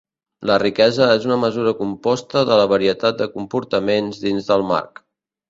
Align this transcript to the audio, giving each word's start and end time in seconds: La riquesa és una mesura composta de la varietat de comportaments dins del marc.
La 0.51 0.53
riquesa 0.61 1.09
és 1.15 1.27
una 1.29 1.37
mesura 1.43 1.73
composta 1.81 2.43
de 2.49 2.57
la 2.61 2.65
varietat 2.73 3.21
de 3.21 3.29
comportaments 3.37 4.25
dins 4.27 4.51
del 4.51 4.67
marc. 4.73 5.05